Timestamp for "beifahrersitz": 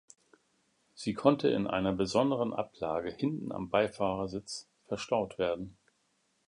3.69-4.67